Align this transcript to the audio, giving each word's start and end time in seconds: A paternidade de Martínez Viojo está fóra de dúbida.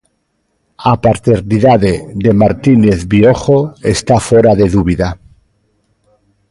A 0.91 0.93
paternidade 1.05 1.93
de 2.23 2.31
Martínez 2.41 2.99
Viojo 3.11 3.59
está 3.95 4.15
fóra 4.27 4.51
de 4.59 4.67
dúbida. 4.75 5.09